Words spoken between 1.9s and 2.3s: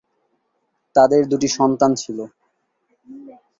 ছিল।